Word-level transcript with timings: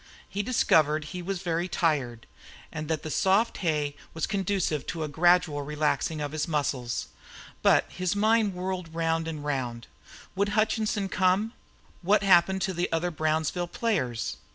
He 0.27 0.41
discovered 0.41 1.03
he 1.03 1.21
was 1.21 1.43
very 1.43 1.67
tired, 1.67 2.25
and 2.71 2.87
that 2.87 3.03
the 3.03 3.11
soft 3.11 3.57
hay 3.57 3.95
was 4.15 4.25
conducive 4.25 4.87
to 4.87 5.03
a 5.03 5.07
gradual 5.07 5.61
relaxing 5.61 6.21
of 6.21 6.31
his 6.31 6.47
muscles. 6.47 7.09
But 7.61 7.85
his 7.87 8.15
mind 8.15 8.55
whirled 8.55 8.95
round 8.95 9.27
and 9.27 9.45
round. 9.45 9.85
Would 10.35 10.49
Hutchinson 10.57 11.07
come? 11.07 11.53
What 12.01 12.23
had 12.23 12.33
happened 12.33 12.63
to 12.63 12.73
the 12.73 12.91
other 12.91 13.11
Brownsville 13.11 13.67
players? 13.67 14.37